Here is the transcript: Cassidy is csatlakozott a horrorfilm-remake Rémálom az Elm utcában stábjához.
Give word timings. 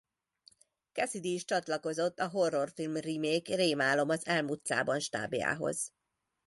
Cassidy 0.93 1.33
is 1.35 1.45
csatlakozott 1.45 2.19
a 2.19 2.27
horrorfilm-remake 2.29 3.55
Rémálom 3.55 4.09
az 4.09 4.25
Elm 4.25 4.47
utcában 4.49 4.99
stábjához. 4.99 5.93